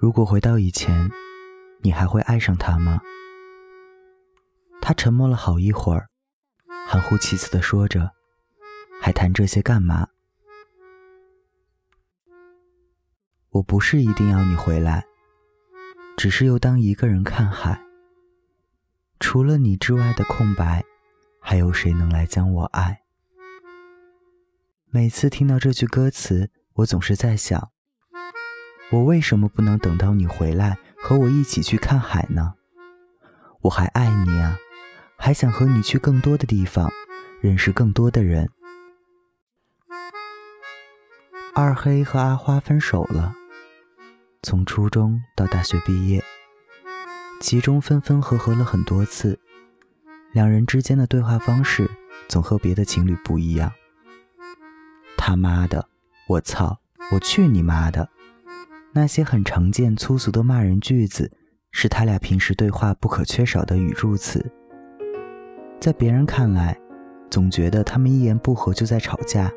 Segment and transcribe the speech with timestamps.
[0.00, 1.10] 如果回到以前，
[1.82, 3.02] 你还会爱上他吗？
[4.80, 6.06] 他沉默了好一会儿，
[6.88, 8.10] 含糊其辞的说着
[8.98, 10.08] ：“还谈这些干嘛？
[13.50, 15.04] 我不是一定要你回来，
[16.16, 17.78] 只是又当一个人看海。
[19.18, 20.82] 除了你之外的空白，
[21.42, 23.02] 还有谁能来将我爱？”
[24.88, 27.70] 每次听到这句歌词，我总是在想：
[28.92, 32.54] 我为什么不能等到你回来和我一起去看海呢？
[33.60, 34.56] 我还爱你啊，
[35.16, 36.90] 还想和你去更多的地方，
[37.40, 38.50] 认识更多的人。
[41.54, 43.32] 二黑和阿花分手了，
[44.42, 46.24] 从初中到大学毕业，
[47.40, 49.38] 其中分分合合了很多次，
[50.32, 51.88] 两人之间的对话方式
[52.28, 53.70] 总和别的情侣不一样。
[55.16, 55.88] 他妈的！
[56.26, 56.80] 我操！
[57.12, 58.08] 我去你妈的！
[58.92, 61.30] 那些很常见粗俗的骂人句子，
[61.70, 64.44] 是他俩平时对话不可缺少的语助词。
[65.78, 66.76] 在别人看来，
[67.30, 69.50] 总觉得他们一言不合就在吵架，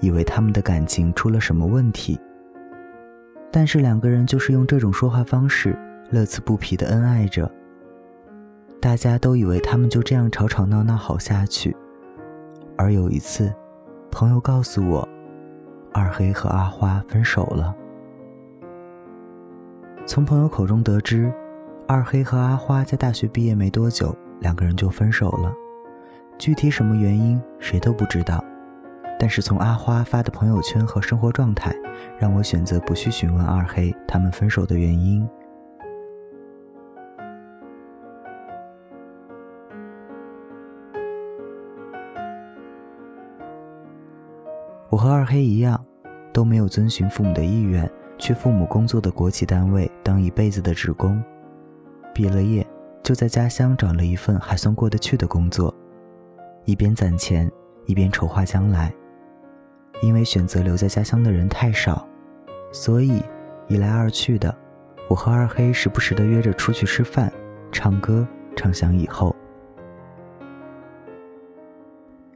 [0.00, 2.18] 以为他们的感情出了什么问题。
[3.52, 5.78] 但是两个人就是用这种说话方式，
[6.10, 7.50] 乐此不疲的恩爱着。
[8.80, 11.74] 大家都以为他们就这样吵吵闹闹好下去，
[12.76, 13.54] 而有一次。
[14.10, 15.08] 朋友告诉我，
[15.92, 17.74] 二黑和阿花分手了。
[20.14, 21.28] 从朋友口中得知，
[21.88, 25.52] 二黑和阿花在大学毕业没多久，两个人就分手了。
[26.38, 28.40] 具体什么原因，谁都不知道。
[29.18, 31.74] 但是从阿花发的朋友圈和生活状态，
[32.16, 35.28] 让我选择不去询问二黑他们分手的原因。
[44.90, 45.84] 我和二黑一样，
[46.32, 51.22] 都没有遵循父母的意愿去父母工作的国企单位当一辈子的职工。
[52.12, 52.66] 毕了业，
[53.02, 55.74] 就在家乡找了一份还算过得去的工作，
[56.64, 57.50] 一边攒钱，
[57.86, 58.92] 一边筹划将来。
[60.02, 62.06] 因为选择留在家乡的人太少，
[62.72, 63.22] 所以
[63.68, 64.54] 一来二去的，
[65.08, 67.32] 我和二黑时不时的约着出去吃饭、
[67.70, 69.34] 唱歌，畅想以后。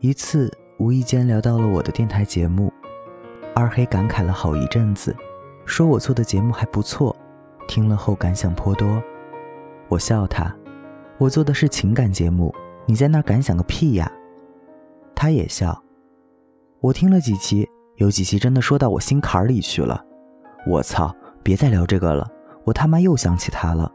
[0.00, 0.50] 一次。
[0.76, 2.70] 无意间聊到了我的电台节目，
[3.54, 5.14] 二黑感慨了好一阵子，
[5.66, 7.14] 说我做的节目还不错，
[7.66, 9.02] 听了后感想颇多。
[9.88, 10.54] 我笑他，
[11.18, 12.54] 我做的是情感节目，
[12.86, 14.10] 你在那儿感想个屁呀！
[15.14, 15.82] 他也笑，
[16.80, 20.04] 我听了几期，有几期真的说到我心坎里去了。
[20.66, 22.30] 我操，别再聊这个了，
[22.64, 23.90] 我他妈又想起他了。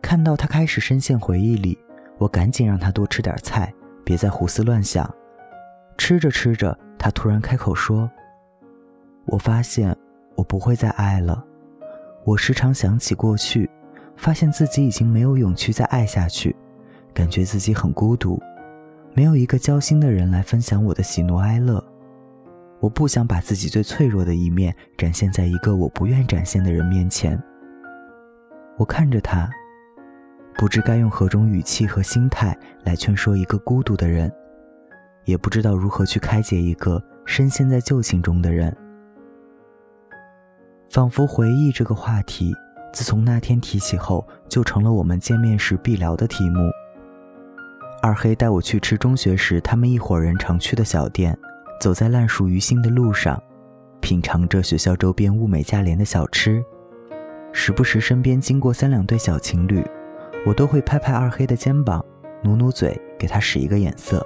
[0.00, 1.78] 看到他开始深陷回忆里，
[2.18, 3.72] 我赶紧让他多吃点菜。
[4.04, 5.10] 别再胡思乱想。
[5.96, 8.10] 吃着吃着，他突然开口说
[9.26, 9.96] ：“我发现
[10.34, 11.44] 我不会再爱了。
[12.24, 13.68] 我时常想起过去，
[14.16, 16.54] 发现自己已经没有勇气再爱下去，
[17.12, 18.40] 感觉自己很孤独，
[19.12, 21.82] 没有一个交心的人来分享我的喜怒哀乐。
[22.80, 27.40] 我不想把自己最脆弱的一面展现在一个我不愿展现的人面前。”
[28.76, 29.50] 我看着他。
[30.56, 34.32] 不知该用何种语气和心态来劝说一个孤独的人，
[35.24, 38.74] 也不知道如何去开解一个深陷在旧情中的人。
[40.94, 42.54] 仿佛回忆这个话题，
[42.92, 46.70] 自从那天提起后，就成了我们见面时必聊的题目。
[48.00, 51.36] 二黑带我去吃中学时他们一伙人常去的小店，
[51.80, 53.42] 走在烂熟于心的路上，
[53.98, 56.64] 品尝着学校周边物美价廉的小吃，
[57.52, 59.84] 时不时身边经过三两对小情侣。
[60.46, 62.04] 我都会拍拍二黑的肩膀，
[62.40, 64.24] 努努嘴，给他使一个眼色，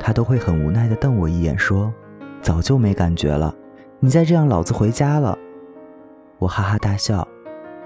[0.00, 1.92] 他都会很无奈地瞪我一眼，说
[2.40, 3.54] ：“早就没感觉了，
[4.00, 5.38] 你再这样，老子回家了。”
[6.38, 7.26] 我哈哈大笑：“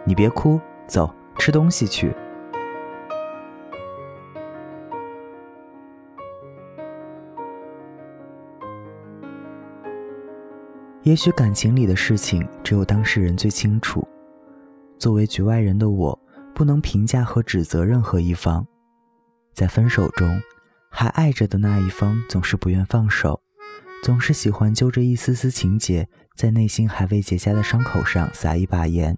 [0.04, 2.14] 你别哭，走，吃东西去。”
[11.02, 14.06] 也许感情里的事情只有当事人最清楚，
[14.98, 16.18] 作为局外人的我。
[16.54, 18.66] 不能评价和指责任何一方，
[19.54, 20.28] 在分手中，
[20.90, 23.41] 还爱着的那一方总是不愿放手，
[24.02, 29.16] 总是喜欢揪着一丝丝情结，在内心还未结痂的伤口上撒一把盐，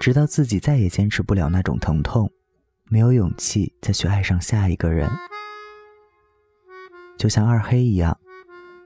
[0.00, 2.30] 直到自己再也坚持不了那种疼痛，
[2.84, 5.10] 没有勇气再去爱上下一个人。
[7.18, 8.16] 就像二黑一样，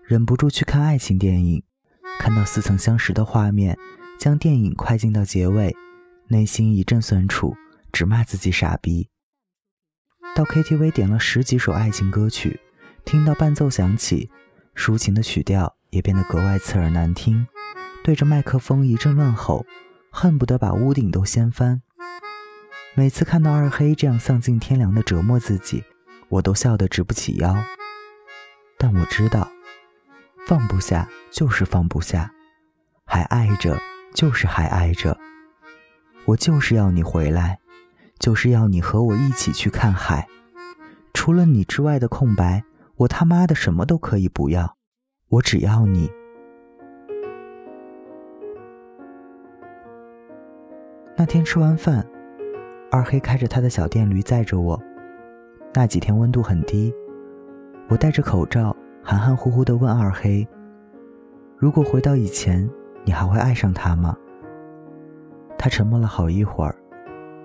[0.02, 1.62] 忍不住去看爱情电影，
[2.18, 3.78] 看到似曾相识的画面，
[4.18, 5.76] 将电影快进到结尾，
[6.28, 7.54] 内心一阵酸楚。
[7.90, 9.08] 只骂自己傻逼。
[10.36, 12.60] 到 KTV 点了十几首爱情歌曲，
[13.04, 14.30] 听到伴奏响起，
[14.78, 17.44] 抒情的曲调也变得格外刺耳难听。
[18.04, 19.66] 对着麦克风一阵乱吼，
[20.08, 21.82] 恨不得把屋顶都掀翻。
[22.94, 25.82] 每次看到二黑这样丧尽天良的折磨自己，
[26.28, 27.56] 我都笑得直不起腰。
[28.78, 29.50] 但我知道，
[30.46, 32.32] 放不下就是放不下，
[33.04, 33.76] 还爱着
[34.14, 35.18] 就是还爱着。
[36.24, 37.58] 我就是要你回来，
[38.20, 40.28] 就是要你和我一起去看海。
[41.12, 42.62] 除了你之外的空白，
[42.98, 44.76] 我他妈的什么都可以不要，
[45.28, 46.10] 我只要你。
[51.16, 52.04] 那天吃完饭，
[52.90, 54.80] 二黑开着他的小电驴载着我。
[55.74, 56.92] 那几天温度很低，
[57.88, 60.46] 我戴着口罩，含含糊糊地问二黑
[61.56, 62.68] ：“如果回到以前，
[63.04, 64.16] 你还会爱上他吗？”
[65.56, 66.74] 他沉默了好一会儿，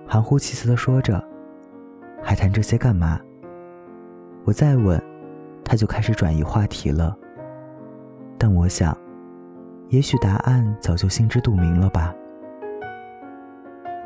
[0.04, 1.24] 含糊其辞地说着
[2.20, 3.20] ：“还谈这些干嘛？”
[4.44, 5.00] 我再问，
[5.64, 7.16] 他就开始转移话题了。
[8.38, 8.96] 但我想，
[9.88, 12.14] 也许答案早就心知肚明了吧。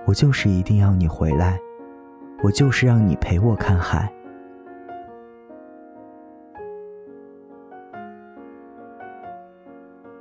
[0.06, 1.58] 我就是一定要你回来，
[2.43, 4.12] 我就是让你陪我看海。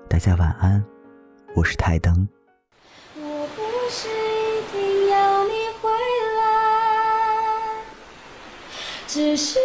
[0.09, 0.83] 大家晚安，
[1.55, 2.27] 我是台灯。
[3.15, 5.51] 我不是一定要你
[5.81, 5.89] 回
[6.39, 7.83] 来，
[9.05, 9.59] 只是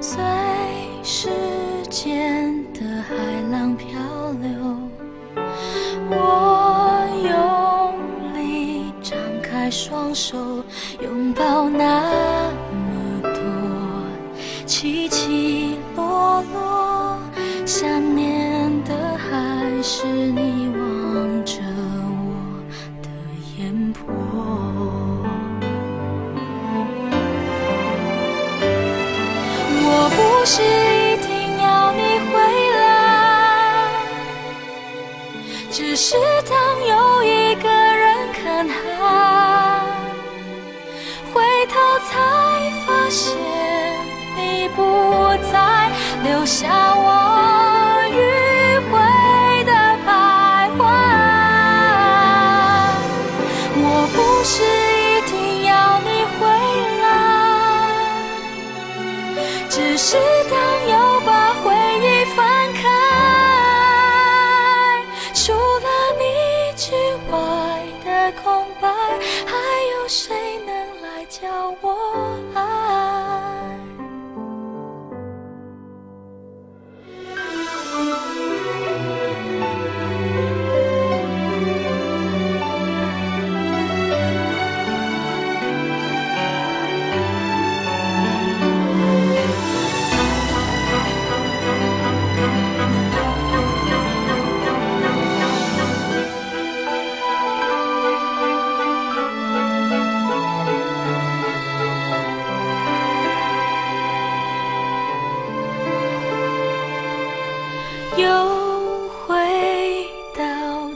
[0.00, 0.22] 随
[1.02, 1.28] 时
[1.90, 3.14] 间的海
[3.50, 3.88] 浪漂
[4.40, 4.50] 流，
[6.10, 9.70] 我用力张开。
[9.70, 10.64] 双手
[11.02, 13.34] 拥抱那么多
[14.64, 17.20] 起起落落，
[17.66, 20.97] 想念的还是你我
[30.50, 32.32] 是一定要你回
[32.78, 32.80] 来，
[35.70, 36.16] 只是
[36.48, 36.56] 当
[36.86, 38.72] 有一个人看海。
[41.34, 41.74] 回头
[42.08, 42.16] 才
[42.86, 43.36] 发现
[44.36, 45.90] 你不在，
[46.24, 46.87] 留下
[71.40, 72.07] 叫我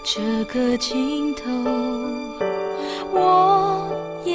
[0.04, 1.44] 这个尽头，
[3.12, 3.88] 我
[4.24, 4.34] 也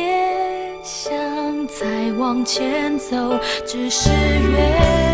[0.82, 1.14] 想
[1.68, 5.07] 再往前走，只是越